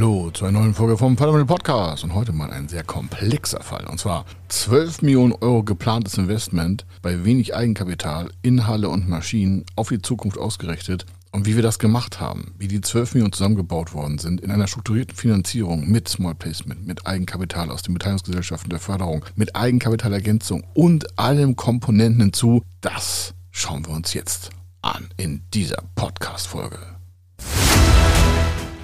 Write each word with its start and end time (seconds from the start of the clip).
Hallo 0.00 0.30
zu 0.30 0.46
einer 0.46 0.60
neuen 0.60 0.72
Folge 0.72 0.96
vom 0.96 1.18
Fördermittel 1.18 1.44
Podcast 1.44 2.04
und 2.04 2.14
heute 2.14 2.32
mal 2.32 2.50
ein 2.50 2.70
sehr 2.70 2.84
komplexer 2.84 3.60
Fall. 3.60 3.84
Und 3.86 4.00
zwar 4.00 4.24
12 4.48 5.02
Millionen 5.02 5.34
Euro 5.34 5.62
geplantes 5.62 6.16
Investment 6.16 6.86
bei 7.02 7.22
wenig 7.26 7.54
Eigenkapital 7.54 8.30
in 8.40 8.66
Halle 8.66 8.88
und 8.88 9.10
Maschinen 9.10 9.66
auf 9.76 9.90
die 9.90 10.00
Zukunft 10.00 10.38
ausgerichtet. 10.38 11.04
Und 11.32 11.44
wie 11.44 11.54
wir 11.54 11.62
das 11.62 11.78
gemacht 11.78 12.18
haben, 12.18 12.54
wie 12.56 12.66
die 12.66 12.80
12 12.80 13.12
Millionen 13.12 13.34
zusammengebaut 13.34 13.92
worden 13.92 14.16
sind 14.16 14.40
in 14.40 14.50
einer 14.50 14.68
strukturierten 14.68 15.14
Finanzierung 15.14 15.86
mit 15.86 16.08
Small 16.08 16.34
Placement, 16.34 16.86
mit 16.86 17.06
Eigenkapital 17.06 17.70
aus 17.70 17.82
den 17.82 17.92
Beteiligungsgesellschaften 17.92 18.70
der 18.70 18.80
Förderung, 18.80 19.26
mit 19.36 19.54
Eigenkapitalergänzung 19.54 20.64
und 20.72 21.18
allem 21.18 21.56
Komponenten 21.56 22.22
hinzu, 22.22 22.62
das 22.80 23.34
schauen 23.50 23.86
wir 23.86 23.92
uns 23.92 24.14
jetzt 24.14 24.48
an 24.80 25.10
in 25.18 25.42
dieser 25.52 25.82
Podcast-Folge. 25.94 26.99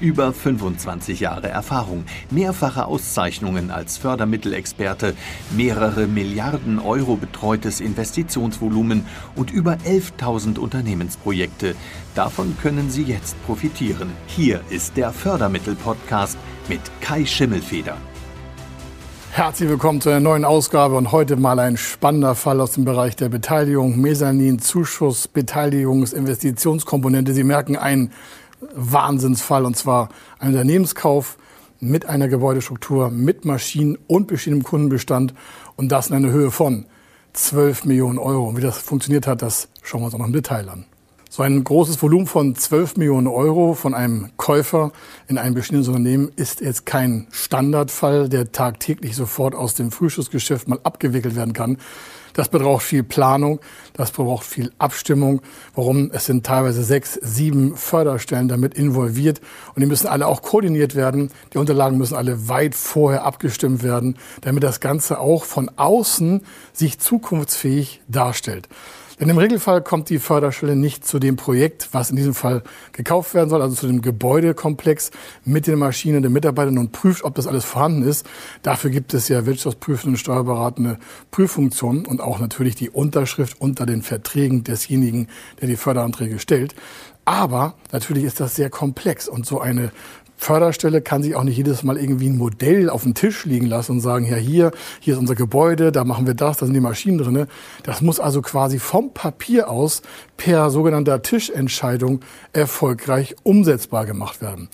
Über 0.00 0.32
25 0.32 1.20
Jahre 1.20 1.48
Erfahrung, 1.48 2.04
mehrfache 2.30 2.86
Auszeichnungen 2.86 3.70
als 3.70 3.98
Fördermittelexperte, 3.98 5.14
mehrere 5.54 6.06
Milliarden 6.06 6.78
Euro 6.78 7.16
betreutes 7.16 7.82
Investitionsvolumen 7.82 9.04
und 9.36 9.50
über 9.50 9.74
11.000 9.74 10.58
Unternehmensprojekte. 10.58 11.74
Davon 12.14 12.56
können 12.62 12.88
Sie 12.88 13.02
jetzt 13.02 13.36
profitieren. 13.44 14.10
Hier 14.26 14.62
ist 14.70 14.96
der 14.96 15.12
Fördermittel-Podcast 15.12 16.38
mit 16.70 16.80
Kai 17.02 17.26
Schimmelfeder. 17.26 17.98
Herzlich 19.32 19.68
willkommen 19.68 20.00
zu 20.00 20.08
einer 20.08 20.20
neuen 20.20 20.44
Ausgabe 20.44 20.96
und 20.96 21.12
heute 21.12 21.36
mal 21.36 21.60
ein 21.60 21.76
spannender 21.76 22.34
Fall 22.34 22.60
aus 22.60 22.72
dem 22.72 22.84
Bereich 22.84 23.16
der 23.16 23.28
Beteiligung, 23.28 24.00
Mezzanin, 24.00 24.58
Zuschuss, 24.58 25.28
Beteiligungs-, 25.32 26.12
Investitionskomponente. 26.12 27.32
Sie 27.32 27.44
merken 27.44 27.76
einen 27.76 28.12
Wahnsinnsfall 28.74 29.64
und 29.64 29.76
zwar 29.76 30.08
ein 30.38 30.48
Unternehmenskauf 30.48 31.38
mit 31.80 32.06
einer 32.06 32.28
Gebäudestruktur, 32.28 33.10
mit 33.10 33.44
Maschinen 33.44 33.98
und 34.06 34.26
bestehendem 34.26 34.62
Kundenbestand 34.62 35.34
und 35.76 35.90
das 35.90 36.08
in 36.08 36.16
einer 36.16 36.30
Höhe 36.30 36.50
von 36.50 36.86
12 37.32 37.84
Millionen 37.86 38.18
Euro. 38.18 38.48
Und 38.48 38.56
wie 38.56 38.62
das 38.62 38.78
funktioniert 38.78 39.26
hat, 39.26 39.42
das 39.42 39.68
schauen 39.82 40.02
wir 40.02 40.06
uns 40.06 40.14
auch 40.14 40.18
noch 40.18 40.26
im 40.26 40.32
Detail 40.32 40.68
an. 40.68 40.84
So 41.32 41.44
ein 41.44 41.62
großes 41.62 42.02
Volumen 42.02 42.26
von 42.26 42.56
12 42.56 42.96
Millionen 42.96 43.28
Euro 43.28 43.74
von 43.74 43.94
einem 43.94 44.30
Käufer 44.36 44.90
in 45.28 45.38
einem 45.38 45.54
bestehendes 45.54 45.86
Unternehmen 45.86 46.32
ist 46.34 46.60
jetzt 46.60 46.86
kein 46.86 47.28
Standardfall, 47.30 48.28
der 48.28 48.50
tagtäglich 48.50 49.14
sofort 49.14 49.54
aus 49.54 49.74
dem 49.74 49.92
Frühschussgeschäft 49.92 50.66
mal 50.66 50.80
abgewickelt 50.82 51.36
werden 51.36 51.52
kann. 51.52 51.78
Das 52.34 52.48
braucht 52.48 52.82
viel 52.82 53.02
Planung, 53.02 53.60
das 53.92 54.10
braucht 54.10 54.44
viel 54.44 54.72
Abstimmung. 54.78 55.42
Warum? 55.74 56.10
Es 56.12 56.26
sind 56.26 56.46
teilweise 56.46 56.82
sechs, 56.82 57.14
sieben 57.14 57.76
Förderstellen 57.76 58.48
damit 58.48 58.74
involviert 58.74 59.40
und 59.74 59.80
die 59.80 59.86
müssen 59.86 60.06
alle 60.06 60.26
auch 60.26 60.42
koordiniert 60.42 60.94
werden. 60.94 61.30
Die 61.52 61.58
Unterlagen 61.58 61.98
müssen 61.98 62.16
alle 62.16 62.48
weit 62.48 62.74
vorher 62.74 63.24
abgestimmt 63.24 63.82
werden, 63.82 64.16
damit 64.42 64.62
das 64.62 64.80
Ganze 64.80 65.18
auch 65.18 65.44
von 65.44 65.70
außen 65.76 66.42
sich 66.72 66.98
zukunftsfähig 66.98 68.00
darstellt. 68.08 68.68
Denn 69.20 69.28
im 69.28 69.36
Regelfall 69.36 69.82
kommt 69.82 70.08
die 70.08 70.18
Förderstelle 70.18 70.76
nicht 70.76 71.06
zu 71.06 71.18
dem 71.18 71.36
Projekt, 71.36 71.90
was 71.92 72.08
in 72.08 72.16
diesem 72.16 72.32
Fall 72.32 72.62
gekauft 72.92 73.34
werden 73.34 73.50
soll, 73.50 73.60
also 73.60 73.76
zu 73.76 73.86
dem 73.86 74.00
Gebäudekomplex 74.00 75.10
mit 75.44 75.66
den 75.66 75.78
Maschinen 75.78 76.22
den 76.22 76.32
Mitarbeitern 76.32 76.78
und 76.78 76.92
prüft, 76.92 77.22
ob 77.22 77.34
das 77.34 77.46
alles 77.46 77.66
vorhanden 77.66 78.02
ist. 78.02 78.26
Dafür 78.62 78.88
gibt 78.88 79.12
es 79.12 79.28
ja 79.28 79.44
wirtschaftsprüfende 79.44 80.14
und 80.14 80.16
steuerberatende 80.16 80.98
Prüffunktionen 81.30 82.06
und 82.06 82.22
auch 82.22 82.38
natürlich 82.38 82.76
die 82.76 82.88
Unterschrift 82.88 83.60
unter 83.60 83.84
den 83.84 84.00
Verträgen 84.00 84.64
desjenigen, 84.64 85.28
der 85.60 85.68
die 85.68 85.76
Förderanträge 85.76 86.38
stellt. 86.38 86.74
Aber 87.26 87.74
natürlich 87.92 88.24
ist 88.24 88.40
das 88.40 88.56
sehr 88.56 88.70
komplex 88.70 89.28
und 89.28 89.44
so 89.44 89.60
eine 89.60 89.92
Förderstelle 90.42 91.02
kann 91.02 91.22
sich 91.22 91.36
auch 91.36 91.44
nicht 91.44 91.58
jedes 91.58 91.82
Mal 91.82 91.98
irgendwie 91.98 92.30
ein 92.30 92.38
Modell 92.38 92.88
auf 92.88 93.02
dem 93.02 93.12
Tisch 93.12 93.44
liegen 93.44 93.66
lassen 93.66 93.92
und 93.92 94.00
sagen, 94.00 94.24
ja 94.24 94.36
hier, 94.36 94.70
hier 94.98 95.12
ist 95.12 95.20
unser 95.20 95.34
Gebäude, 95.34 95.92
da 95.92 96.02
machen 96.02 96.26
wir 96.26 96.32
das, 96.32 96.56
da 96.56 96.64
sind 96.64 96.74
die 96.74 96.80
Maschinen 96.80 97.18
drinne. 97.18 97.46
Das 97.82 98.00
muss 98.00 98.18
also 98.18 98.40
quasi 98.40 98.78
vom 98.78 99.12
Papier 99.12 99.68
aus 99.68 100.00
per 100.38 100.70
sogenannter 100.70 101.20
Tischentscheidung 101.20 102.20
erfolgreich 102.54 103.36
umsetzbar 103.42 104.06
gemacht 104.06 104.40
werden. 104.40 104.70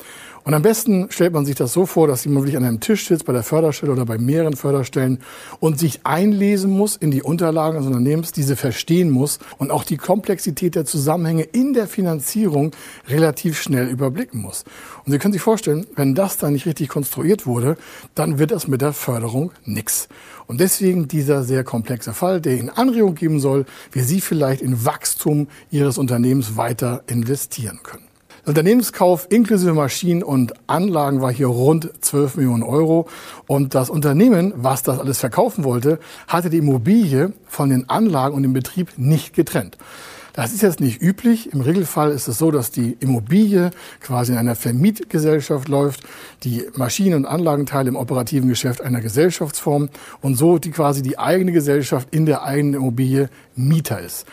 Und 0.47 0.55
am 0.55 0.63
besten 0.63 1.09
stellt 1.11 1.33
man 1.33 1.45
sich 1.45 1.57
das 1.57 1.73
so 1.73 1.87
vor, 1.87 2.07
dass 2.07 2.25
jemand 2.25 2.45
wirklich 2.45 2.57
an 2.57 2.63
einem 2.63 2.79
Tisch 2.79 3.09
sitzt 3.09 3.25
bei 3.25 3.33
der 3.33 3.43
Förderstelle 3.43 3.91
oder 3.91 4.05
bei 4.05 4.17
mehreren 4.17 4.55
Förderstellen 4.55 5.19
und 5.59 5.81
sich 5.81 6.07
einlesen 6.07 6.71
muss 6.71 6.95
in 6.95 7.11
die 7.11 7.25
Unterlagen 7.25 7.79
des 7.79 7.87
Unternehmens, 7.89 8.31
diese 8.31 8.55
verstehen 8.55 9.11
muss 9.11 9.41
und 9.59 9.73
auch 9.73 9.83
die 9.83 9.97
Komplexität 9.97 10.77
der 10.77 10.85
Zusammenhänge 10.85 11.43
in 11.43 11.73
der 11.75 11.89
Finanzierung 11.89 12.71
relativ 13.09 13.61
schnell 13.61 13.89
überblicken 13.89 14.41
muss. 14.41 14.63
Und 15.05 15.11
Sie 15.11 15.19
können 15.19 15.33
sich 15.33 15.43
vorstellen, 15.43 15.85
wenn 15.97 16.15
das 16.15 16.37
dann 16.37 16.53
nicht 16.53 16.67
richtig 16.67 16.91
konstruiert 16.91 17.45
wurde, 17.45 17.77
dann 18.15 18.39
wird 18.39 18.53
das 18.53 18.69
mit 18.69 18.83
der 18.83 18.93
Förderung 18.93 19.51
nix. 19.65 20.07
Und 20.47 20.61
deswegen 20.61 21.09
dieser 21.09 21.43
sehr 21.43 21.65
komplexe 21.65 22.13
Fall, 22.13 22.41
der 22.41 22.57
Ihnen 22.57 22.71
Anregung 22.71 23.17
geben 23.17 23.41
soll, 23.41 23.67
wie 23.91 24.03
Sie 24.03 24.21
vielleicht 24.21 24.63
in 24.63 24.85
Wachstum 24.85 25.49
Ihres 25.73 25.99
Unternehmens 25.99 26.57
weiter 26.57 27.03
investieren 27.09 27.81
können. 27.83 28.06
Unternehmenskauf 28.47 29.27
inklusive 29.29 29.75
Maschinen 29.75 30.23
und 30.23 30.55
Anlagen 30.69 31.21
war 31.21 31.33
hier 31.33 31.49
rund 31.49 31.91
12 32.01 32.37
Millionen 32.37 32.63
Euro. 32.63 33.09
Und 33.49 33.75
das 33.75 33.91
Unternehmen, 33.91 34.53
was 34.57 34.85
das 34.85 35.01
alles 35.01 35.19
verkaufen 35.19 35.65
wollte, 35.65 35.99
hatte 36.29 36.49
die 36.49 36.59
Immobilie 36.59 37.33
von 37.49 37.71
den 37.71 37.89
Anlagen 37.89 38.37
und 38.37 38.45
dem 38.45 38.53
Betrieb 38.53 38.93
nicht 38.99 39.35
getrennt. 39.35 39.77
Das 40.33 40.53
ist 40.53 40.63
jetzt 40.63 40.79
nicht 40.79 41.03
üblich. 41.03 41.53
Im 41.55 41.61
Regelfall 41.61 42.13
ist 42.13 42.29
es 42.29 42.39
so, 42.39 42.53
dass 42.53 42.71
die 42.71 42.97
Immobilie 43.01 43.73
quasi 44.01 44.33
in 44.33 44.39
einer 44.39 44.55
Vermietgesellschaft 44.55 45.67
läuft, 45.67 46.05
die 46.45 46.67
Maschinen- 46.75 47.15
und 47.15 47.27
Anlagenteile 47.27 47.89
im 47.89 47.97
operativen 47.97 48.49
Geschäft 48.49 48.81
einer 48.81 49.01
Gesellschaftsform 49.01 49.89
und 50.21 50.37
so 50.37 50.59
die 50.59 50.71
quasi 50.71 51.03
die 51.03 51.19
eigene 51.19 51.51
Gesellschaft 51.51 52.09
in 52.13 52.27
der 52.27 52.45
eigenen 52.45 52.75
Immobilie 52.75 53.29
Mieter 53.57 54.01
ist. 54.01 54.25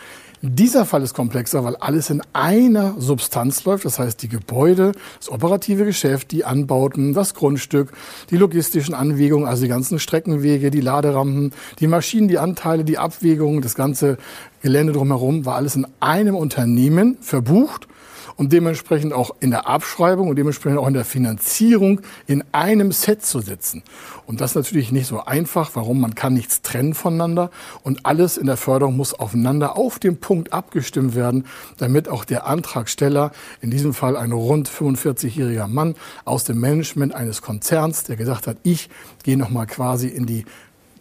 Dieser 0.46 0.84
Fall 0.84 1.02
ist 1.02 1.14
komplexer, 1.14 1.64
weil 1.64 1.74
alles 1.76 2.10
in 2.10 2.20
einer 2.34 2.96
Substanz 2.98 3.64
läuft. 3.64 3.86
Das 3.86 3.98
heißt, 3.98 4.22
die 4.22 4.28
Gebäude, 4.28 4.92
das 5.18 5.30
operative 5.30 5.86
Geschäft, 5.86 6.32
die 6.32 6.44
Anbauten, 6.44 7.14
das 7.14 7.32
Grundstück, 7.32 7.92
die 8.28 8.36
logistischen 8.36 8.92
Anwegungen, 8.92 9.48
also 9.48 9.62
die 9.62 9.70
ganzen 9.70 9.98
Streckenwege, 9.98 10.70
die 10.70 10.82
Laderampen, 10.82 11.52
die 11.80 11.86
Maschinen, 11.86 12.28
die 12.28 12.36
Anteile, 12.36 12.84
die 12.84 12.98
Abwägungen, 12.98 13.62
das 13.62 13.74
ganze 13.74 14.18
Gelände 14.60 14.92
drumherum 14.92 15.46
war 15.46 15.54
alles 15.54 15.76
in 15.76 15.86
einem 16.00 16.34
Unternehmen 16.34 17.16
verbucht 17.22 17.88
und 18.36 18.52
dementsprechend 18.52 19.12
auch 19.12 19.34
in 19.40 19.50
der 19.50 19.68
Abschreibung 19.68 20.28
und 20.28 20.36
dementsprechend 20.36 20.78
auch 20.78 20.88
in 20.88 20.94
der 20.94 21.04
Finanzierung 21.04 22.00
in 22.26 22.44
einem 22.52 22.92
Set 22.92 23.24
zu 23.24 23.40
setzen. 23.40 23.82
Und 24.26 24.40
das 24.40 24.52
ist 24.52 24.56
natürlich 24.56 24.92
nicht 24.92 25.06
so 25.06 25.24
einfach. 25.24 25.70
Warum? 25.74 26.00
Man 26.00 26.14
kann 26.14 26.34
nichts 26.34 26.62
trennen 26.62 26.94
voneinander 26.94 27.50
und 27.82 28.06
alles 28.06 28.36
in 28.36 28.46
der 28.46 28.56
Förderung 28.56 28.96
muss 28.96 29.14
aufeinander 29.14 29.76
auf 29.76 29.98
den 29.98 30.18
Punkt 30.18 30.52
abgestimmt 30.52 31.14
werden, 31.14 31.46
damit 31.76 32.08
auch 32.08 32.24
der 32.24 32.46
Antragsteller, 32.46 33.32
in 33.60 33.70
diesem 33.70 33.94
Fall 33.94 34.16
ein 34.16 34.32
rund 34.32 34.68
45-jähriger 34.68 35.68
Mann 35.68 35.94
aus 36.24 36.44
dem 36.44 36.60
Management 36.60 37.14
eines 37.14 37.42
Konzerns, 37.42 38.04
der 38.04 38.16
gesagt 38.16 38.46
hat, 38.46 38.56
ich 38.62 38.88
gehe 39.22 39.36
nochmal 39.36 39.66
quasi 39.66 40.08
in 40.08 40.26
die 40.26 40.44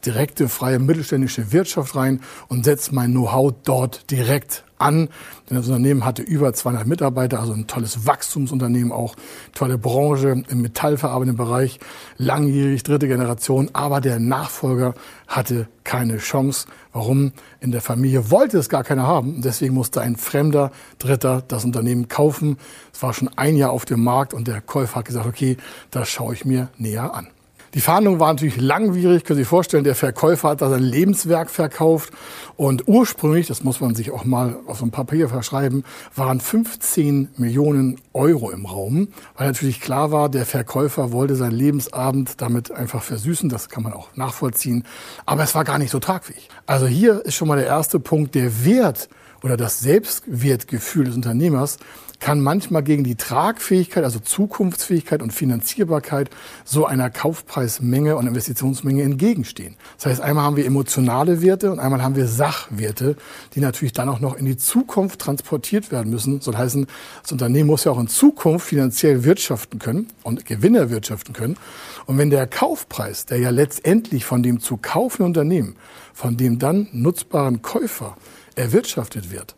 direkte 0.05 0.49
freie 0.49 0.79
mittelständische 0.79 1.51
Wirtschaft 1.51 1.95
rein 1.95 2.21
und 2.47 2.65
setze 2.65 2.93
mein 2.93 3.11
Know-how 3.11 3.53
dort 3.63 4.11
direkt 4.11 4.63
an. 4.83 5.09
Denn 5.49 5.57
das 5.57 5.67
Unternehmen 5.67 6.05
hatte 6.05 6.21
über 6.21 6.53
200 6.53 6.85
Mitarbeiter, 6.85 7.39
also 7.39 7.53
ein 7.53 7.67
tolles 7.67 8.05
Wachstumsunternehmen 8.05 8.91
auch, 8.91 9.15
tolle 9.53 9.77
Branche 9.77 10.43
im 10.47 10.61
metallverarbeitenden 10.61 11.37
Bereich, 11.37 11.79
langjährig, 12.17 12.83
dritte 12.83 13.07
Generation. 13.07 13.69
Aber 13.73 14.01
der 14.01 14.19
Nachfolger 14.19 14.93
hatte 15.27 15.67
keine 15.83 16.17
Chance. 16.17 16.67
Warum? 16.91 17.31
In 17.59 17.71
der 17.71 17.81
Familie 17.81 18.29
wollte 18.29 18.57
es 18.57 18.69
gar 18.69 18.83
keiner 18.83 19.07
haben. 19.07 19.41
Deswegen 19.41 19.73
musste 19.73 20.01
ein 20.01 20.15
fremder 20.15 20.71
Dritter 20.99 21.43
das 21.47 21.65
Unternehmen 21.65 22.07
kaufen. 22.07 22.57
Es 22.93 23.01
war 23.01 23.13
schon 23.13 23.29
ein 23.35 23.55
Jahr 23.55 23.71
auf 23.71 23.85
dem 23.85 24.03
Markt 24.03 24.33
und 24.33 24.47
der 24.47 24.61
Käufer 24.61 24.97
hat 24.97 25.05
gesagt, 25.05 25.25
okay, 25.25 25.57
das 25.91 26.09
schaue 26.09 26.33
ich 26.33 26.45
mir 26.45 26.69
näher 26.77 27.13
an. 27.13 27.27
Die 27.73 27.81
Verhandlungen 27.81 28.19
waren 28.19 28.35
natürlich 28.35 28.57
langwierig, 28.57 29.23
können 29.23 29.37
Sie 29.37 29.43
sich 29.43 29.49
vorstellen. 29.49 29.83
Der 29.83 29.95
Verkäufer 29.95 30.49
hat 30.49 30.61
da 30.61 30.69
sein 30.69 30.83
Lebenswerk 30.83 31.49
verkauft. 31.49 32.11
Und 32.55 32.87
ursprünglich, 32.87 33.47
das 33.47 33.63
muss 33.63 33.81
man 33.81 33.95
sich 33.95 34.11
auch 34.11 34.25
mal 34.25 34.57
auf 34.67 34.77
so 34.77 34.85
ein 34.85 34.91
Papier 34.91 35.27
verschreiben, 35.27 35.83
waren 36.15 36.39
15 36.39 37.29
Millionen 37.37 37.99
Euro 38.13 38.51
im 38.51 38.67
Raum, 38.67 39.07
weil 39.35 39.47
natürlich 39.47 39.81
klar 39.81 40.11
war, 40.11 40.29
der 40.29 40.45
Verkäufer 40.45 41.11
wollte 41.11 41.35
seinen 41.35 41.53
Lebensabend 41.53 42.41
damit 42.41 42.71
einfach 42.71 43.01
versüßen. 43.01 43.49
Das 43.49 43.69
kann 43.69 43.81
man 43.81 43.93
auch 43.93 44.15
nachvollziehen. 44.15 44.83
Aber 45.25 45.41
es 45.41 45.55
war 45.55 45.63
gar 45.63 45.79
nicht 45.79 45.89
so 45.89 45.99
tragfähig. 45.99 46.49
Also 46.67 46.85
hier 46.85 47.25
ist 47.25 47.33
schon 47.33 47.47
mal 47.47 47.57
der 47.57 47.67
erste 47.67 47.99
Punkt, 47.99 48.35
der 48.35 48.65
Wert 48.65 49.09
oder 49.43 49.57
das 49.57 49.81
Selbstwertgefühl 49.81 51.05
des 51.05 51.15
Unternehmers 51.15 51.77
kann 52.23 52.39
manchmal 52.39 52.83
gegen 52.83 53.03
die 53.03 53.15
Tragfähigkeit, 53.15 54.05
also 54.05 54.17
Zukunftsfähigkeit 54.17 55.21
und 55.21 55.33
Finanzierbarkeit 55.33 56.29
so 56.63 56.85
einer 56.85 57.09
Kaufpreismenge 57.09 58.15
und 58.15 58.27
Investitionsmenge 58.27 59.03
entgegenstehen. 59.03 59.75
Das 59.97 60.05
heißt, 60.05 60.21
einmal 60.21 60.45
haben 60.45 60.55
wir 60.55 60.65
emotionale 60.65 61.41
Werte 61.41 61.69
und 61.69 61.79
einmal 61.79 62.01
haben 62.01 62.15
wir 62.15 62.27
Sachwerte, 62.27 63.17
die 63.55 63.59
natürlich 63.59 63.91
dann 63.91 64.07
auch 64.07 64.21
noch 64.21 64.35
in 64.37 64.45
die 64.45 64.55
Zukunft 64.55 65.19
transportiert 65.19 65.91
werden 65.91 66.09
müssen. 66.09 66.39
Soll 66.39 66.55
heißen, 66.55 66.87
das 67.23 67.33
Unternehmen 67.33 67.67
muss 67.67 67.83
ja 67.83 67.91
auch 67.91 67.99
in 67.99 68.07
Zukunft 68.07 68.67
finanziell 68.67 69.25
wirtschaften 69.25 69.79
können 69.79 70.07
und 70.23 70.45
Gewinne 70.45 70.77
erwirtschaften 70.77 71.33
können. 71.33 71.57
Und 72.05 72.17
wenn 72.17 72.29
der 72.29 72.47
Kaufpreis, 72.47 73.25
der 73.25 73.39
ja 73.39 73.49
letztendlich 73.49 74.23
von 74.23 74.43
dem 74.43 74.61
zu 74.61 74.77
kaufenden 74.77 75.25
Unternehmen, 75.25 75.75
von 76.13 76.37
dem 76.37 76.57
dann 76.57 76.87
nutzbaren 76.93 77.61
Käufer 77.61 78.15
erwirtschaftet 78.55 79.31
wird, 79.31 79.55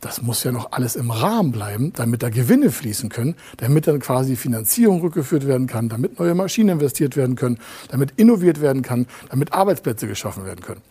das 0.00 0.22
muss 0.22 0.44
ja 0.44 0.52
noch 0.52 0.70
alles 0.72 0.94
im 0.94 1.10
Rahmen 1.10 1.50
bleiben, 1.50 1.92
damit 1.92 2.22
da 2.22 2.30
Gewinne 2.30 2.70
fließen 2.70 3.08
können, 3.08 3.34
damit 3.56 3.88
dann 3.88 3.98
quasi 3.98 4.36
Finanzierung 4.36 5.00
rückgeführt 5.00 5.46
werden 5.46 5.66
kann, 5.66 5.88
damit 5.88 6.20
neue 6.20 6.36
Maschinen 6.36 6.68
investiert 6.68 7.16
werden 7.16 7.34
können, 7.34 7.58
damit 7.88 8.12
innoviert 8.16 8.60
werden 8.60 8.82
kann, 8.82 9.06
damit 9.28 9.52
Arbeitsplätze 9.52 10.06
geschaffen 10.06 10.44
werden 10.44 10.60
können. 10.60 10.82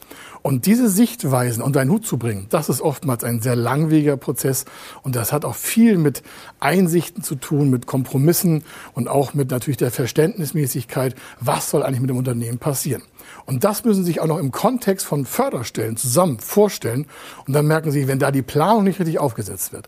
Und 0.42 0.65
diese 0.65 0.89
Sichtweisen 0.89 1.63
unter 1.63 1.80
einen 1.80 1.89
Hut 1.89 2.06
zu 2.06 2.18
bringen, 2.18 2.48
das 2.50 2.68
ist 2.68 2.81
oftmals 2.81 3.24
ein 3.24 3.42
sehr 3.42 3.56
langwieriger 3.56 4.18
Prozess 4.18 4.65
und 5.03 5.15
das 5.15 5.31
hat 5.31 5.45
auch 5.45 5.56
viel 5.56 5.98
mit 5.98 6.21
Einsichten 6.60 7.24
zu 7.24 7.36
tun, 7.36 7.69
mit 7.69 7.88
Kompromissen 7.88 8.63
und 8.94 9.07
auch 9.07 9.33
mit 9.33 9.51
natürlich 9.51 9.77
der 9.77 9.92
Verständnismäßigkeit, 9.92 11.15
was 11.39 11.69
soll 11.69 11.83
eigentlich 11.83 12.01
mit 12.01 12.10
dem 12.10 12.18
Unternehmen 12.18 12.60
passieren. 12.60 13.03
Und 13.45 13.63
das 13.63 13.83
müssen 13.83 14.03
Sie 14.03 14.12
sich 14.12 14.21
auch 14.21 14.27
noch 14.27 14.39
im 14.39 14.51
Kontext 14.51 15.06
von 15.06 15.25
Förderstellen 15.25 15.97
zusammen 15.97 16.39
vorstellen. 16.39 17.07
Und 17.45 17.53
dann 17.53 17.68
merken 17.68 17.91
Sie, 17.91 18.07
wenn 18.07 18.19
da 18.19 18.31
die 18.31 18.41
Planung 18.41 18.83
nicht 18.83 19.00
richtig 19.00 19.19
aufgesetzt 19.19 19.74
wird, 19.74 19.88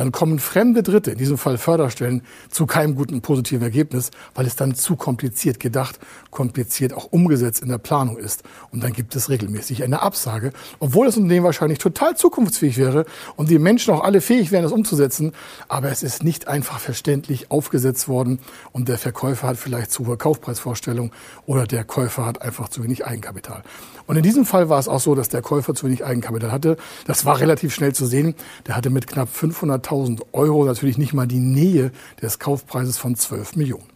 dann 0.00 0.12
kommen 0.12 0.38
fremde 0.38 0.82
Dritte, 0.82 1.10
in 1.10 1.18
diesem 1.18 1.36
Fall 1.36 1.58
Förderstellen, 1.58 2.22
zu 2.48 2.64
keinem 2.64 2.94
guten 2.94 3.20
positiven 3.20 3.62
Ergebnis, 3.62 4.10
weil 4.34 4.46
es 4.46 4.56
dann 4.56 4.74
zu 4.74 4.96
kompliziert 4.96 5.60
gedacht, 5.60 6.00
kompliziert 6.30 6.94
auch 6.94 7.12
umgesetzt 7.12 7.60
in 7.62 7.68
der 7.68 7.76
Planung 7.76 8.16
ist. 8.16 8.42
Und 8.72 8.82
dann 8.82 8.94
gibt 8.94 9.14
es 9.14 9.28
regelmäßig 9.28 9.82
eine 9.82 10.00
Absage, 10.00 10.52
obwohl 10.78 11.04
das 11.04 11.18
Unternehmen 11.18 11.44
wahrscheinlich 11.44 11.78
total 11.78 12.16
zukunftsfähig 12.16 12.78
wäre 12.78 13.04
und 13.36 13.50
die 13.50 13.58
Menschen 13.58 13.92
auch 13.92 14.02
alle 14.02 14.22
fähig 14.22 14.50
wären, 14.50 14.62
das 14.62 14.72
umzusetzen. 14.72 15.32
Aber 15.68 15.90
es 15.90 16.02
ist 16.02 16.24
nicht 16.24 16.48
einfach 16.48 16.80
verständlich 16.80 17.50
aufgesetzt 17.50 18.08
worden 18.08 18.38
und 18.72 18.88
der 18.88 18.96
Verkäufer 18.96 19.48
hat 19.48 19.58
vielleicht 19.58 19.90
zu 19.90 20.06
hohe 20.06 20.16
Kaufpreisvorstellungen 20.16 21.12
oder 21.44 21.66
der 21.66 21.84
Käufer 21.84 22.24
hat 22.24 22.40
einfach 22.40 22.70
zu 22.70 22.82
wenig 22.82 23.04
Eigenkapital. 23.04 23.62
Und 24.10 24.16
in 24.16 24.24
diesem 24.24 24.44
Fall 24.44 24.68
war 24.68 24.80
es 24.80 24.88
auch 24.88 24.98
so, 24.98 25.14
dass 25.14 25.28
der 25.28 25.40
Käufer 25.40 25.72
zu 25.72 25.86
wenig 25.86 26.04
Eigenkapital 26.04 26.50
hatte. 26.50 26.76
Das 27.06 27.26
war 27.26 27.38
relativ 27.38 27.72
schnell 27.72 27.94
zu 27.94 28.06
sehen. 28.06 28.34
Der 28.66 28.74
hatte 28.74 28.90
mit 28.90 29.06
knapp 29.06 29.28
500.000 29.32 30.22
Euro 30.32 30.64
natürlich 30.64 30.98
nicht 30.98 31.14
mal 31.14 31.28
die 31.28 31.38
Nähe 31.38 31.92
des 32.20 32.40
Kaufpreises 32.40 32.98
von 32.98 33.14
12 33.14 33.54
Millionen. 33.54 33.86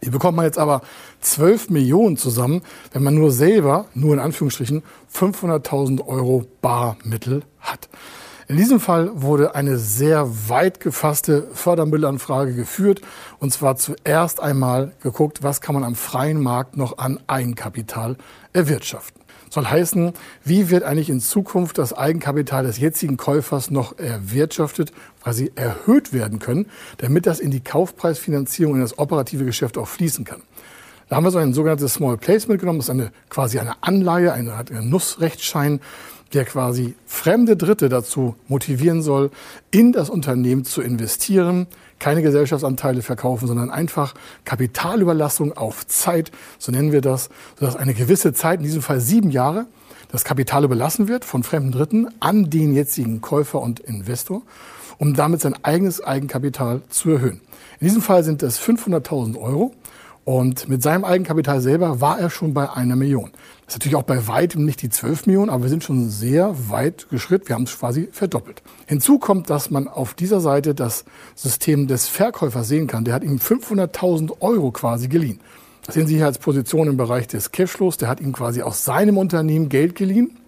Wie 0.00 0.10
bekommt 0.10 0.34
man 0.34 0.46
jetzt 0.46 0.58
aber 0.58 0.80
12 1.20 1.70
Millionen 1.70 2.16
zusammen, 2.16 2.62
wenn 2.92 3.04
man 3.04 3.14
nur 3.14 3.30
selber, 3.30 3.84
nur 3.94 4.14
in 4.14 4.18
Anführungsstrichen, 4.18 4.82
500.000 5.14 6.04
Euro 6.08 6.44
Barmittel 6.60 7.44
hat? 7.60 7.88
In 8.48 8.56
diesem 8.56 8.80
Fall 8.80 9.12
wurde 9.14 9.54
eine 9.54 9.78
sehr 9.78 10.48
weit 10.48 10.80
gefasste 10.80 11.46
Fördermittelanfrage 11.52 12.54
geführt. 12.54 13.00
Und 13.38 13.52
zwar 13.52 13.76
zuerst 13.76 14.40
einmal 14.40 14.90
geguckt, 15.04 15.44
was 15.44 15.60
kann 15.60 15.76
man 15.76 15.84
am 15.84 15.94
freien 15.94 16.40
Markt 16.42 16.76
noch 16.76 16.98
an 16.98 17.20
Eigenkapital 17.28 18.16
erwirtschaften 18.52 19.21
soll 19.52 19.66
heißen, 19.66 20.14
wie 20.44 20.70
wird 20.70 20.82
eigentlich 20.82 21.10
in 21.10 21.20
Zukunft 21.20 21.76
das 21.76 21.92
Eigenkapital 21.92 22.64
des 22.64 22.78
jetzigen 22.78 23.18
Käufers 23.18 23.70
noch 23.70 23.98
erwirtschaftet, 23.98 24.92
quasi 25.22 25.52
erhöht 25.56 26.14
werden 26.14 26.38
können, 26.38 26.66
damit 26.96 27.26
das 27.26 27.38
in 27.38 27.50
die 27.50 27.60
Kaufpreisfinanzierung, 27.60 28.76
in 28.76 28.80
das 28.80 28.98
operative 28.98 29.44
Geschäft 29.44 29.76
auch 29.76 29.88
fließen 29.88 30.24
kann. 30.24 30.40
Da 31.10 31.16
haben 31.16 31.24
wir 31.24 31.30
so 31.30 31.36
ein 31.36 31.52
sogenanntes 31.52 31.92
Small 31.92 32.16
Placement 32.16 32.60
genommen, 32.60 32.78
das 32.78 32.86
ist 32.86 32.92
eine, 32.92 33.12
quasi 33.28 33.58
eine 33.58 33.82
Anleihe, 33.82 34.32
eine, 34.32 34.54
eine 34.54 34.80
Nussrechtsschein, 34.80 35.80
der 36.32 36.46
quasi 36.46 36.94
fremde 37.04 37.58
Dritte 37.58 37.90
dazu 37.90 38.36
motivieren 38.48 39.02
soll, 39.02 39.30
in 39.70 39.92
das 39.92 40.08
Unternehmen 40.08 40.64
zu 40.64 40.80
investieren, 40.80 41.66
keine 42.02 42.22
Gesellschaftsanteile 42.22 43.00
verkaufen, 43.00 43.46
sondern 43.46 43.70
einfach 43.70 44.14
Kapitalüberlassung 44.44 45.56
auf 45.56 45.86
Zeit, 45.86 46.32
so 46.58 46.72
nennen 46.72 46.90
wir 46.90 47.00
das, 47.00 47.30
sodass 47.60 47.76
eine 47.76 47.94
gewisse 47.94 48.34
Zeit, 48.34 48.58
in 48.58 48.64
diesem 48.64 48.82
Fall 48.82 49.00
sieben 49.00 49.30
Jahre, 49.30 49.66
das 50.10 50.24
Kapital 50.24 50.64
überlassen 50.64 51.06
wird 51.06 51.24
von 51.24 51.44
fremden 51.44 51.70
Dritten 51.70 52.08
an 52.18 52.50
den 52.50 52.74
jetzigen 52.74 53.20
Käufer 53.20 53.62
und 53.62 53.78
Investor, 53.78 54.42
um 54.98 55.14
damit 55.14 55.42
sein 55.42 55.54
eigenes 55.64 56.02
Eigenkapital 56.02 56.82
zu 56.88 57.10
erhöhen. 57.10 57.40
In 57.78 57.86
diesem 57.86 58.02
Fall 58.02 58.24
sind 58.24 58.42
es 58.42 58.60
500.000 58.60 59.40
Euro. 59.40 59.72
Und 60.24 60.68
mit 60.68 60.82
seinem 60.82 61.04
Eigenkapital 61.04 61.60
selber 61.60 62.00
war 62.00 62.18
er 62.20 62.30
schon 62.30 62.54
bei 62.54 62.70
einer 62.70 62.94
Million. 62.94 63.30
Das 63.66 63.74
ist 63.74 63.80
natürlich 63.80 63.96
auch 63.96 64.04
bei 64.04 64.28
weitem 64.28 64.64
nicht 64.64 64.80
die 64.82 64.88
12 64.88 65.26
Millionen, 65.26 65.50
aber 65.50 65.64
wir 65.64 65.70
sind 65.70 65.82
schon 65.82 66.08
sehr 66.10 66.54
weit 66.68 67.08
geschritt. 67.10 67.48
Wir 67.48 67.56
haben 67.56 67.64
es 67.64 67.76
quasi 67.76 68.08
verdoppelt. 68.12 68.62
Hinzu 68.86 69.18
kommt, 69.18 69.50
dass 69.50 69.70
man 69.70 69.88
auf 69.88 70.14
dieser 70.14 70.40
Seite 70.40 70.74
das 70.74 71.04
System 71.34 71.88
des 71.88 72.06
Verkäufers 72.06 72.68
sehen 72.68 72.86
kann. 72.86 73.04
Der 73.04 73.14
hat 73.14 73.24
ihm 73.24 73.38
500.000 73.38 74.40
Euro 74.40 74.70
quasi 74.70 75.08
geliehen. 75.08 75.40
Das 75.84 75.96
sehen 75.96 76.06
Sie 76.06 76.14
hier 76.14 76.26
als 76.26 76.38
Position 76.38 76.86
im 76.86 76.96
Bereich 76.96 77.26
des 77.26 77.50
Cashflows. 77.50 77.96
Der 77.96 78.08
hat 78.08 78.20
ihm 78.20 78.32
quasi 78.32 78.62
aus 78.62 78.84
seinem 78.84 79.18
Unternehmen 79.18 79.68
Geld 79.68 79.96
geliehen 79.96 80.38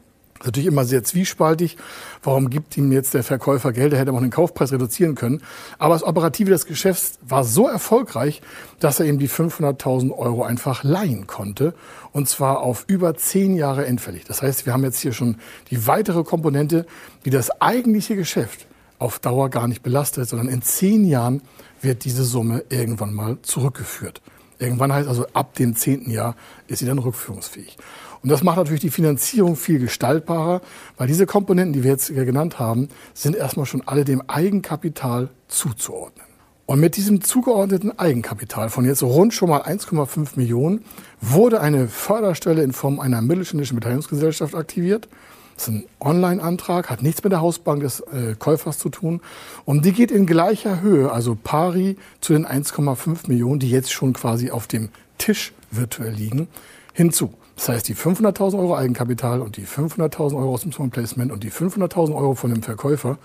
natürlich 0.42 0.66
immer 0.66 0.84
sehr 0.84 1.04
zwiespaltig. 1.04 1.76
Warum 2.22 2.50
gibt 2.50 2.76
ihm 2.76 2.92
jetzt 2.92 3.14
der 3.14 3.22
Verkäufer 3.22 3.72
Geld? 3.72 3.92
Er 3.92 3.98
hätte 3.98 4.12
auch 4.12 4.20
den 4.20 4.31
Kaufpreis 4.31 4.72
reduzieren 4.72 5.14
können. 5.14 5.42
Aber 5.78 5.94
das 5.94 6.02
Operative 6.02 6.50
des 6.50 6.66
Geschäfts 6.66 7.19
war 7.26 7.44
so 7.44 7.69
erfolgreich, 7.69 8.42
dass 8.81 9.00
er 9.00 9.06
ihm 9.06 9.19
die 9.19 9.28
500.000 9.28 10.10
Euro 10.16 10.42
einfach 10.42 10.84
leihen 10.84 11.26
konnte. 11.26 11.75
Und 12.12 12.28
zwar 12.28 12.60
auf 12.60 12.84
über 12.86 13.16
zehn 13.16 13.56
Jahre 13.56 13.86
endfällig. 13.86 14.25
Das 14.25 14.42
heißt, 14.42 14.66
wir 14.66 14.72
haben 14.72 14.84
jetzt 14.84 15.00
hier 15.00 15.12
schon 15.12 15.36
die 15.70 15.86
weitere 15.86 16.25
Komponente, 16.25 16.86
die 17.25 17.31
das 17.31 17.60
eigentliche 17.60 18.16
Geschäft 18.16 18.66
auf 18.98 19.19
Dauer 19.19 19.50
gar 19.50 19.69
nicht 19.69 19.82
belastet, 19.82 20.28
sondern 20.28 20.48
in 20.48 20.62
zehn 20.62 21.04
Jahren 21.04 21.42
wird 21.81 22.04
diese 22.04 22.25
Summe 22.25 22.64
irgendwann 22.70 23.12
mal 23.12 23.38
zurückgeführt. 23.42 24.22
Irgendwann 24.58 24.93
heißt 24.93 25.08
also, 25.08 25.27
ab 25.32 25.55
dem 25.55 25.75
zehnten 25.75 26.11
Jahr 26.11 26.37
ist 26.69 26.79
sie 26.79 26.87
dann 26.87 26.99
rückführungsfähig. 26.99 27.77
Und 28.23 28.31
das 28.31 28.43
macht 28.43 28.56
natürlich 28.56 28.81
die 28.81 28.91
Finanzierung 28.91 29.55
viel 29.55 29.79
gestaltbarer, 29.79 30.63
weil 30.96 31.06
diese 31.06 31.27
Komponenten, 31.27 31.75
die 31.75 31.84
wir 31.84 31.91
jetzt 31.91 32.08
genannt 32.08 32.58
haben, 32.58 32.89
sind 33.13 33.37
erstmal 33.37 33.67
schon 33.67 33.82
alle 33.87 34.05
dem 34.05 34.23
Eigenkapital 34.29 35.29
zuzuordnen. 35.49 36.25
Und 36.67 36.81
mit 36.81 36.96
diesem 36.96 37.20
zugeordneten 37.20 37.99
Eigenkapital 37.99 38.70
von 38.70 38.87
jetzt 38.87 39.03
rund 39.03 39.34
schon 39.34 39.51
mal 39.51 39.63
1,5 39.63 40.37
Millionen 40.37 40.82
wurde 41.20 41.61
eine 41.61 41.89
Förderstelle 41.89 42.63
in 42.63 42.73
Form 42.73 43.01
einer 43.01 43.20
mittelständischen 43.20 43.77
Beteiligungsgesellschaft 43.77 44.55
aktiviert. 44.55 45.08
Das 45.55 45.69
ist 45.69 45.75
ein 45.75 45.84
Online-Antrag, 46.01 46.91
hat 46.91 47.03
nichts 47.03 47.23
mit 47.23 47.32
der 47.32 47.41
Hausbank 47.41 47.82
des 47.82 48.01
äh, 48.01 48.34
Käufers 48.39 48.79
zu 48.79 48.89
tun. 48.89 49.20
Und 49.65 49.84
die 49.84 49.93
geht 49.93 50.11
in 50.11 50.27
gleicher 50.27 50.81
Höhe, 50.81 51.13
also 51.13 51.37
pari 51.43 51.96
zu 52.20 52.32
den 52.32 52.46
1,5 52.46 53.29
Millionen, 53.29 53.61
die 53.61 53.70
jetzt 53.70 53.93
schon 53.93 54.13
quasi 54.13 54.51
auf 54.51 54.67
dem 54.67 54.89
Tisch 55.19 55.53
virtuell 55.70 56.13
liegen, 56.13 56.49
hinzu. 56.93 57.32
Das 57.56 57.69
heißt, 57.69 57.89
die 57.89 57.94
500.000 57.94 58.58
Euro 58.58 58.77
Eigenkapital 58.77 59.41
und 59.41 59.56
die 59.56 59.67
500.000 59.67 60.37
Euro 60.37 60.55
aus 60.55 60.63
dem 60.63 60.73
Small 60.73 60.89
Placement 60.89 61.31
und 61.31 61.44
die 61.44 61.53
500.000 61.53 62.15
Euro 62.15 62.34
von 62.34 62.53
dem 62.53 62.63
Verkäufer, 62.63 63.19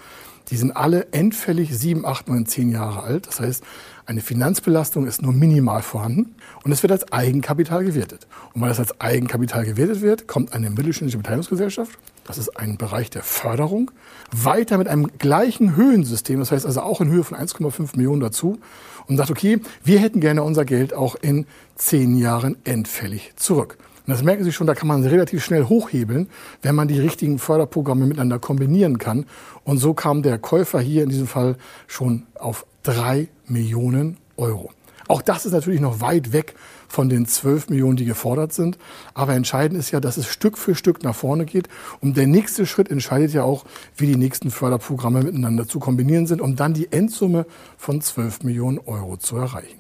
die 0.52 0.58
sind 0.58 0.72
alle 0.76 1.12
endfällig 1.12 1.78
sieben, 1.78 2.06
acht, 2.06 2.28
neun, 2.28 2.46
zehn 2.46 2.70
Jahre 2.70 3.04
alt. 3.04 3.28
Das 3.28 3.40
heißt, 3.40 3.64
eine 4.06 4.22
Finanzbelastung 4.22 5.06
ist 5.06 5.22
nur 5.22 5.34
minimal 5.34 5.82
vorhanden 5.82 6.36
und 6.64 6.72
es 6.72 6.82
wird 6.84 6.92
als 6.92 7.12
Eigenkapital 7.12 7.84
gewertet. 7.84 8.28
Und 8.54 8.62
weil 8.62 8.70
das 8.70 8.80
als 8.80 9.00
Eigenkapital 9.00 9.66
gewertet 9.66 10.02
wird, 10.02 10.28
kommt 10.28 10.54
eine 10.54 10.70
mittelständische 10.70 11.18
Beteiligungsgesellschaft, 11.18 11.98
das 12.30 12.38
ist 12.38 12.58
ein 12.58 12.78
Bereich 12.78 13.10
der 13.10 13.24
Förderung, 13.24 13.90
weiter 14.32 14.78
mit 14.78 14.88
einem 14.88 15.08
gleichen 15.18 15.76
Höhensystem, 15.76 16.38
das 16.38 16.52
heißt 16.52 16.64
also 16.64 16.82
auch 16.82 17.02
in 17.02 17.10
Höhe 17.10 17.24
von 17.24 17.36
1,5 17.36 17.98
Millionen 17.98 18.22
dazu 18.22 18.60
und 19.08 19.18
sagt, 19.18 19.32
okay, 19.32 19.60
wir 19.84 19.98
hätten 19.98 20.20
gerne 20.20 20.44
unser 20.44 20.64
Geld 20.64 20.94
auch 20.94 21.16
in 21.16 21.48
zehn 21.74 22.20
Jahren 22.20 22.56
endfällig 22.66 23.34
zurück. 23.36 23.80
Und 24.06 24.14
das 24.14 24.22
merken 24.22 24.44
Sie 24.44 24.52
schon, 24.52 24.68
da 24.68 24.76
kann 24.76 24.88
man 24.88 25.04
relativ 25.04 25.44
schnell 25.44 25.64
hochhebeln, 25.64 26.30
wenn 26.62 26.76
man 26.76 26.88
die 26.88 27.00
richtigen 27.00 27.40
Förderprogramme 27.40 28.06
miteinander 28.06 28.38
kombinieren 28.38 29.00
kann. 29.00 29.26
Und 29.64 29.80
so 29.80 29.96
kam 29.96 30.22
der 30.22 30.38
Käufer 30.38 30.80
hier 30.80 31.02
in 31.02 31.10
diesem 31.10 31.26
Fall 31.26 31.56
schon 31.88 32.28
auf 32.36 32.68
drei 32.84 33.30
Millionen 33.48 34.18
Euro. 34.38 34.70
Auch 35.08 35.24
das 35.24 35.48
ist 35.48 35.54
natürlich 35.54 35.82
noch 35.82 36.00
weit 36.00 36.32
weg 36.32 36.54
von 36.90 37.08
den 37.08 37.26
12 37.26 37.70
Millionen, 37.70 37.96
die 37.96 38.06
gefordert 38.06 38.52
sind. 38.52 38.78
Aber 39.14 39.34
entscheidend 39.34 39.80
ist 39.80 39.92
ja, 39.92 40.02
dass 40.02 40.18
es 40.18 40.28
Stück 40.28 40.58
für 40.58 40.76
Stück 40.76 41.04
nach 41.04 41.16
vorne 41.16 41.46
geht. 41.46 41.70
Und 42.02 42.18
der 42.18 42.28
nächste 42.28 42.66
Schritt 42.66 42.92
entscheidet 42.92 43.32
ja 43.32 43.44
auch, 43.44 43.64
wie 43.96 44.08
die 44.08 44.18
nächsten 44.18 44.52
Förderprogramme 44.52 45.24
miteinander 45.24 45.68
zu 45.68 45.80
kombinieren 45.80 46.28
sind, 46.28 46.42
um 46.42 46.58
dann 46.58 46.74
die 46.74 46.92
Endsumme 46.92 47.46
von 47.78 48.02
12 48.02 48.44
Millionen 48.44 48.80
Euro 48.80 49.16
zu 49.16 49.38
erreichen. 49.38 49.80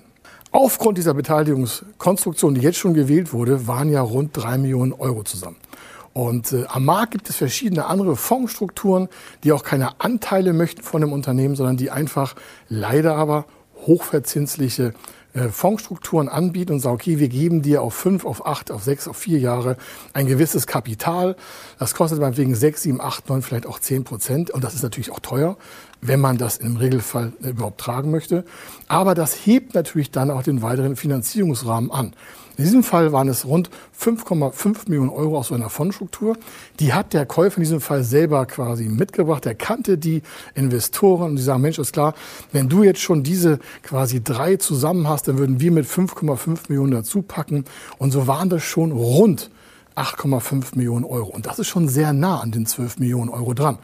Aufgrund 0.52 0.98
dieser 0.98 1.14
Beteiligungskonstruktion, 1.14 2.56
die 2.56 2.62
jetzt 2.62 2.78
schon 2.78 2.94
gewählt 2.94 3.34
wurde, 3.34 3.68
waren 3.68 3.90
ja 3.90 4.02
rund 4.02 4.32
drei 4.34 4.58
Millionen 4.58 4.94
Euro 4.94 5.24
zusammen. 5.24 5.58
Und 6.14 6.54
äh, 6.54 6.66
am 6.68 6.86
Markt 6.86 7.12
gibt 7.12 7.30
es 7.30 7.36
verschiedene 7.36 7.86
andere 7.86 8.16
Fondsstrukturen, 8.16 9.10
die 9.44 9.52
auch 9.52 9.64
keine 9.64 10.00
Anteile 10.02 10.54
möchten 10.54 10.82
von 10.82 11.02
dem 11.02 11.14
Unternehmen, 11.14 11.56
sondern 11.56 11.78
die 11.78 11.92
einfach 11.92 12.36
leider 12.68 13.16
aber 13.16 13.46
hochverzinsliche 13.86 14.94
äh, 15.40 15.50
Fondsstrukturen 15.50 16.28
anbieten 16.28 16.74
und 16.74 16.80
sagen, 16.80 16.96
okay, 16.96 17.20
wir 17.20 17.30
geben 17.30 17.62
dir 17.62 17.82
auf 17.82 17.94
fünf, 17.94 18.26
auf 18.26 18.46
acht, 18.46 18.72
auf 18.72 18.84
sechs, 18.84 19.08
auf 19.08 19.18
vier 19.18 19.40
Jahre 19.40 19.78
ein 20.14 20.28
gewisses 20.28 20.68
Kapital. 20.68 21.36
Das 21.78 21.96
kostet 21.96 22.20
meinetwegen 22.20 22.56
sechs, 22.56 22.84
sieben, 22.84 23.00
acht, 23.00 23.30
neun, 23.30 23.42
vielleicht 23.42 23.66
auch 23.66 23.80
zehn 23.80 24.04
Prozent. 24.04 24.52
Und 24.52 24.64
das 24.64 24.74
ist 24.74 24.84
natürlich 24.84 25.12
auch 25.12 25.20
teuer, 25.20 25.58
wenn 26.02 26.20
man 26.20 26.38
das 26.38 26.58
im 26.58 26.76
Regelfall 26.76 27.32
überhaupt 27.42 27.80
tragen 27.80 28.12
möchte. 28.12 28.44
Aber 28.88 29.16
das 29.16 29.34
hebt 29.34 29.76
natürlich 29.76 30.12
dann 30.12 30.30
auch 30.30 30.44
den 30.44 30.62
weiteren 30.62 30.96
Finanzierungsrahmen 30.96 31.92
an. 31.92 32.14
In 32.60 32.66
diesem 32.66 32.84
Fall 32.84 33.14
waren 33.14 33.30
es 33.30 33.46
rund 33.46 33.70
5,5 33.98 34.90
Millionen 34.90 35.12
Euro 35.12 35.38
aus 35.38 35.48
so 35.48 35.56
einer 35.56 35.70
Fondstruktur. 35.70 36.36
Die 36.82 36.92
hat 36.92 37.14
der 37.14 37.26
Käufer 37.26 37.56
in 37.56 37.64
diesem 37.64 37.80
Fall 37.80 38.04
selber 38.04 38.46
quasi 38.48 38.84
mitgebracht. 38.84 39.46
Er 39.46 39.56
kannte 39.56 39.98
die 39.98 40.24
Investoren 40.56 41.30
und 41.30 41.36
die 41.38 41.42
sagen, 41.42 41.62
Mensch, 41.62 41.80
ist 41.80 41.94
klar, 41.94 42.16
wenn 42.52 42.68
du 42.68 42.84
jetzt 42.84 43.00
schon 43.00 43.24
diese 43.24 43.60
quasi 43.82 44.22
drei 44.22 44.58
zusammen 44.58 45.08
hast, 45.08 45.30
dann 45.30 45.38
würden 45.38 45.62
wir 45.62 45.72
mit 45.72 45.86
5,5 45.86 46.64
Millionen 46.68 46.92
dazu 46.92 47.22
packen. 47.22 47.64
Und 47.98 48.12
so 48.12 48.28
waren 48.28 48.50
das 48.50 48.62
schon 48.62 48.92
rund 48.92 49.50
8,5 49.96 50.76
Millionen 50.76 51.06
Euro. 51.06 51.30
Und 51.30 51.46
das 51.46 51.60
ist 51.60 51.68
schon 51.68 51.88
sehr 51.88 52.12
nah 52.12 52.42
an 52.42 52.52
den 52.52 52.66
12 52.66 53.00
Millionen 53.00 53.30
Euro 53.30 53.54
dran. 53.54 53.78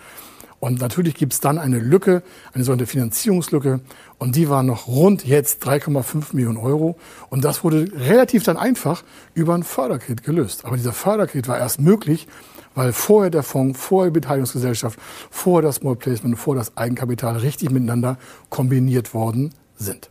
Und 0.65 0.81
natürlich 0.81 1.13
gibt 1.13 1.31
es 1.31 1.39
dann 1.41 1.59
eine 1.59 1.77
Lücke, 1.77 2.23
eine 2.51 2.63
sogenannte 2.63 2.87
Finanzierungslücke. 2.87 3.81
Und 4.17 4.35
die 4.35 4.49
war 4.49 4.63
noch 4.63 4.87
rund 4.87 5.23
jetzt 5.23 5.63
3,5 5.63 6.35
Millionen 6.35 6.57
Euro. 6.57 6.97
Und 7.29 7.45
das 7.45 7.63
wurde 7.63 7.87
relativ 7.95 8.41
dann 8.41 8.57
einfach 8.57 9.03
über 9.35 9.53
ein 9.53 9.61
Förderkredit 9.61 10.23
gelöst. 10.23 10.65
Aber 10.65 10.75
dieser 10.75 10.91
Förderkredit 10.91 11.47
war 11.47 11.59
erst 11.59 11.79
möglich, 11.79 12.27
weil 12.73 12.93
vorher 12.93 13.29
der 13.29 13.43
Fonds, 13.43 13.79
vorher 13.79 14.09
die 14.09 14.19
Beteiligungsgesellschaft, 14.19 14.97
vorher 15.29 15.61
das 15.61 15.75
Small 15.75 15.97
Placement, 15.97 16.39
vorher 16.39 16.63
das 16.63 16.75
Eigenkapital 16.75 17.37
richtig 17.37 17.69
miteinander 17.69 18.17
kombiniert 18.49 19.13
worden 19.13 19.53
sind. 19.75 20.09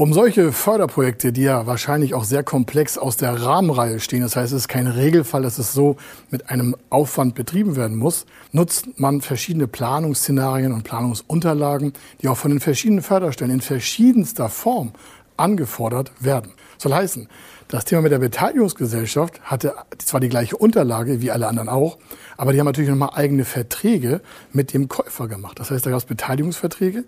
Um 0.00 0.12
solche 0.12 0.52
Förderprojekte, 0.52 1.32
die 1.32 1.42
ja 1.42 1.66
wahrscheinlich 1.66 2.14
auch 2.14 2.22
sehr 2.22 2.44
komplex 2.44 2.98
aus 2.98 3.16
der 3.16 3.42
Rahmenreihe 3.42 3.98
stehen, 3.98 4.20
das 4.20 4.36
heißt, 4.36 4.52
es 4.52 4.60
ist 4.60 4.68
kein 4.68 4.86
Regelfall, 4.86 5.42
dass 5.42 5.58
es 5.58 5.72
so 5.72 5.96
mit 6.30 6.50
einem 6.50 6.76
Aufwand 6.88 7.34
betrieben 7.34 7.74
werden 7.74 7.96
muss, 7.96 8.24
nutzt 8.52 9.00
man 9.00 9.22
verschiedene 9.22 9.66
Planungsszenarien 9.66 10.70
und 10.70 10.84
Planungsunterlagen, 10.84 11.94
die 12.22 12.28
auch 12.28 12.36
von 12.36 12.52
den 12.52 12.60
verschiedenen 12.60 13.02
Förderstellen 13.02 13.50
in 13.50 13.60
verschiedenster 13.60 14.48
Form 14.48 14.92
angefordert 15.36 16.12
werden. 16.20 16.52
Soll 16.78 16.94
heißen, 16.94 17.26
das 17.68 17.84
Thema 17.84 18.02
mit 18.02 18.12
der 18.12 18.18
Beteiligungsgesellschaft 18.18 19.42
hatte 19.42 19.74
zwar 19.98 20.20
die 20.20 20.30
gleiche 20.30 20.56
Unterlage 20.56 21.20
wie 21.20 21.30
alle 21.30 21.46
anderen 21.46 21.68
auch, 21.68 21.98
aber 22.38 22.52
die 22.52 22.58
haben 22.58 22.66
natürlich 22.66 22.88
nochmal 22.88 23.10
eigene 23.12 23.44
Verträge 23.44 24.22
mit 24.52 24.72
dem 24.72 24.88
Käufer 24.88 25.28
gemacht. 25.28 25.58
Das 25.60 25.70
heißt, 25.70 25.84
da 25.84 25.90
gab 25.90 25.98
es 25.98 26.06
Beteiligungsverträge, 26.06 27.04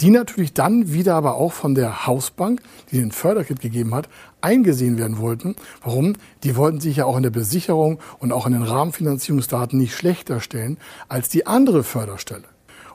die 0.00 0.10
natürlich 0.10 0.52
dann 0.52 0.92
wieder 0.92 1.14
aber 1.14 1.34
auch 1.34 1.52
von 1.52 1.74
der 1.74 2.06
Hausbank, 2.06 2.60
die 2.90 2.98
den 2.98 3.10
Förderkit 3.10 3.60
gegeben 3.60 3.94
hat, 3.94 4.08
eingesehen 4.40 4.98
werden 4.98 5.18
wollten. 5.18 5.56
Warum? 5.82 6.14
Die 6.44 6.56
wollten 6.56 6.80
sich 6.80 6.96
ja 6.96 7.06
auch 7.06 7.16
in 7.16 7.22
der 7.22 7.30
Besicherung 7.30 7.98
und 8.18 8.32
auch 8.32 8.46
in 8.46 8.52
den 8.52 8.62
Rahmenfinanzierungsdaten 8.62 9.78
nicht 9.78 9.94
schlechter 9.94 10.40
stellen 10.40 10.78
als 11.08 11.28
die 11.28 11.46
andere 11.46 11.82
Förderstelle. 11.82 12.44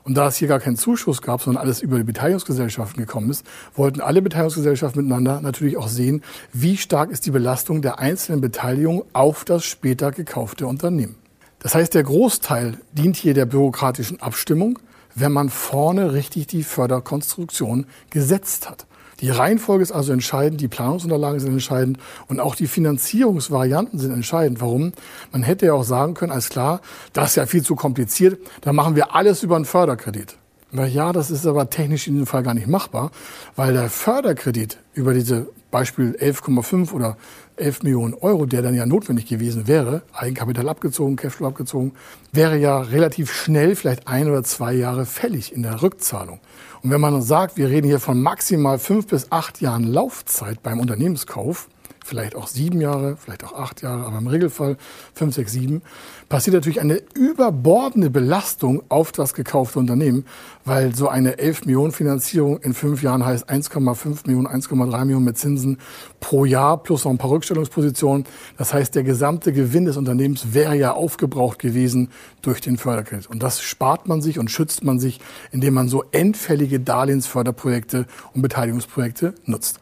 Und 0.04 0.14
da 0.14 0.28
es 0.28 0.36
hier 0.36 0.48
gar 0.48 0.60
keinen 0.60 0.76
Zuschuss 0.76 1.22
gab, 1.22 1.42
sondern 1.42 1.62
alles 1.62 1.80
über 1.80 1.96
die 1.96 2.04
Beteiligungsgesellschaften 2.04 3.00
gekommen 3.00 3.30
ist, 3.30 3.46
wollten 3.74 4.00
alle 4.00 4.22
Beteiligungsgesellschaften 4.22 5.02
miteinander 5.02 5.40
natürlich 5.40 5.76
auch 5.76 5.88
sehen, 5.88 6.22
wie 6.52 6.76
stark 6.76 7.10
ist 7.10 7.26
die 7.26 7.30
Belastung 7.30 7.82
der 7.82 7.98
einzelnen 7.98 8.40
Beteiligungen 8.40 9.02
auf 9.12 9.44
das 9.44 9.64
später 9.64 10.10
gekaufte 10.10 10.66
Unternehmen. 10.66 11.14
Das 11.60 11.74
heißt, 11.74 11.94
der 11.94 12.02
Großteil 12.02 12.78
dient 12.92 13.16
hier 13.16 13.34
der 13.34 13.46
bürokratischen 13.46 14.20
Abstimmung 14.20 14.78
wenn 15.14 15.32
man 15.32 15.50
vorne 15.50 16.12
richtig 16.12 16.46
die 16.46 16.62
Förderkonstruktion 16.62 17.86
gesetzt 18.10 18.68
hat. 18.68 18.86
Die 19.22 19.30
Reihenfolge 19.30 19.84
ist 19.84 19.92
also 19.92 20.12
entscheidend, 20.12 20.60
die 20.60 20.66
Planungsunterlagen 20.66 21.38
sind 21.38 21.52
entscheidend 21.52 21.98
und 22.26 22.40
auch 22.40 22.56
die 22.56 22.66
Finanzierungsvarianten 22.66 24.00
sind 24.00 24.12
entscheidend. 24.12 24.60
Warum? 24.60 24.92
Man 25.30 25.44
hätte 25.44 25.66
ja 25.66 25.74
auch 25.74 25.84
sagen 25.84 26.14
können, 26.14 26.32
alles 26.32 26.48
klar, 26.48 26.80
das 27.12 27.30
ist 27.30 27.36
ja 27.36 27.46
viel 27.46 27.62
zu 27.62 27.76
kompliziert, 27.76 28.40
dann 28.62 28.74
machen 28.74 28.96
wir 28.96 29.14
alles 29.14 29.44
über 29.44 29.54
einen 29.54 29.64
Förderkredit. 29.64 30.36
Ja, 30.72 31.12
das 31.12 31.30
ist 31.30 31.46
aber 31.46 31.70
technisch 31.70 32.08
in 32.08 32.14
diesem 32.14 32.26
Fall 32.26 32.42
gar 32.42 32.54
nicht 32.54 32.66
machbar, 32.66 33.12
weil 33.54 33.74
der 33.74 33.90
Förderkredit 33.90 34.78
über 34.94 35.14
diese 35.14 35.46
Beispiel 35.70 36.16
11,5 36.20 36.92
oder 36.92 37.16
11 37.56 37.82
Millionen 37.82 38.14
Euro, 38.14 38.46
der 38.46 38.62
dann 38.62 38.74
ja 38.74 38.86
notwendig 38.86 39.26
gewesen 39.26 39.68
wäre, 39.68 40.02
Eigenkapital 40.12 40.68
abgezogen, 40.68 41.16
Cashflow 41.16 41.46
abgezogen, 41.48 41.92
wäre 42.32 42.56
ja 42.56 42.80
relativ 42.80 43.32
schnell, 43.32 43.76
vielleicht 43.76 44.08
ein 44.08 44.28
oder 44.28 44.42
zwei 44.42 44.72
Jahre 44.72 45.06
fällig 45.06 45.52
in 45.52 45.62
der 45.62 45.82
Rückzahlung. 45.82 46.40
Und 46.82 46.90
wenn 46.90 47.00
man 47.00 47.22
sagt, 47.22 47.56
wir 47.56 47.68
reden 47.68 47.86
hier 47.86 48.00
von 48.00 48.20
maximal 48.20 48.78
fünf 48.78 49.06
bis 49.06 49.30
acht 49.30 49.60
Jahren 49.60 49.84
Laufzeit 49.84 50.62
beim 50.62 50.80
Unternehmenskauf, 50.80 51.68
vielleicht 52.04 52.36
auch 52.36 52.46
sieben 52.46 52.80
Jahre, 52.80 53.16
vielleicht 53.16 53.44
auch 53.44 53.54
acht 53.54 53.82
Jahre, 53.82 54.04
aber 54.04 54.18
im 54.18 54.26
Regelfall 54.26 54.76
fünf, 55.14 55.34
sechs, 55.34 55.52
sieben, 55.52 55.82
passiert 56.28 56.54
natürlich 56.54 56.80
eine 56.80 57.00
überbordende 57.14 58.10
Belastung 58.10 58.82
auf 58.88 59.12
das 59.12 59.34
gekaufte 59.34 59.78
Unternehmen, 59.78 60.24
weil 60.64 60.94
so 60.94 61.08
eine 61.08 61.38
11 61.38 61.66
Millionen 61.66 61.92
Finanzierung 61.92 62.58
in 62.58 62.74
fünf 62.74 63.02
Jahren 63.02 63.24
heißt 63.24 63.48
1,5 63.50 64.26
Millionen, 64.26 64.46
1,3 64.46 65.04
Millionen 65.04 65.24
mit 65.24 65.38
Zinsen 65.38 65.78
pro 66.20 66.44
Jahr 66.44 66.82
plus 66.82 67.04
noch 67.04 67.12
ein 67.12 67.18
paar 67.18 67.30
Rückstellungspositionen. 67.30 68.26
Das 68.56 68.72
heißt, 68.72 68.94
der 68.94 69.02
gesamte 69.02 69.52
Gewinn 69.52 69.84
des 69.84 69.96
Unternehmens 69.96 70.54
wäre 70.54 70.76
ja 70.76 70.92
aufgebraucht 70.92 71.58
gewesen 71.58 72.10
durch 72.40 72.60
den 72.60 72.78
Förderkredit. 72.78 73.26
Und 73.28 73.42
das 73.42 73.60
spart 73.60 74.08
man 74.08 74.22
sich 74.22 74.38
und 74.38 74.50
schützt 74.50 74.84
man 74.84 74.98
sich, 74.98 75.20
indem 75.50 75.74
man 75.74 75.88
so 75.88 76.04
endfällige 76.12 76.80
Darlehensförderprojekte 76.80 78.06
und 78.34 78.42
Beteiligungsprojekte 78.42 79.34
nutzt. 79.44 79.80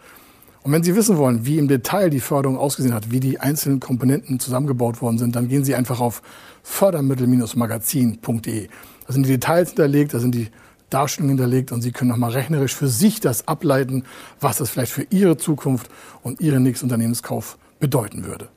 Und 0.63 0.73
wenn 0.73 0.83
Sie 0.83 0.95
wissen 0.95 1.17
wollen, 1.17 1.47
wie 1.47 1.59
im 1.59 1.69
Detail 1.69 2.11
die 2.11 2.21
Förderung 2.21 2.59
ausgesehen 2.59 2.95
hat, 2.95 3.11
wie 3.11 3.21
die 3.21 3.41
einzelnen 3.41 3.81
Komponenten 3.81 4.41
zusammengebaut 4.41 5.01
worden 5.01 5.17
sind, 5.17 5.35
dann 5.35 5.49
gehen 5.49 5.65
Sie 5.65 5.75
einfach 5.75 6.01
auf 6.01 6.21
fördermittel-magazin.de. 6.63 8.69
Da 9.07 9.13
sind 9.13 9.25
die 9.25 9.31
Details 9.31 9.71
hinterlegt, 9.71 10.13
da 10.13 10.19
sind 10.19 10.35
die 10.35 10.49
Darstellungen 10.91 11.39
hinterlegt 11.39 11.73
und 11.73 11.81
Sie 11.81 11.93
können 11.93 12.11
nochmal 12.11 12.33
rechnerisch 12.33 12.75
für 12.75 12.89
sich 12.89 13.21
das 13.21 13.49
ableiten, 13.49 14.05
was 14.39 14.59
das 14.59 14.69
vielleicht 14.69 14.93
für 14.93 15.07
Ihre 15.09 15.39
Zukunft 15.39 15.89
und 16.23 16.41
Ihren 16.41 16.63
nächsten 16.63 16.87
Unternehmenskauf 16.87 17.57
bedeuten 17.79 18.27
würde. 18.27 18.49